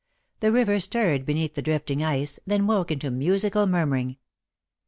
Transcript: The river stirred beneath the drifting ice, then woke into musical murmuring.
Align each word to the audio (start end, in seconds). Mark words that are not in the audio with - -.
The 0.39 0.51
river 0.51 0.79
stirred 0.79 1.27
beneath 1.27 1.53
the 1.53 1.61
drifting 1.61 2.01
ice, 2.03 2.39
then 2.47 2.65
woke 2.65 2.89
into 2.89 3.11
musical 3.11 3.67
murmuring. 3.67 4.17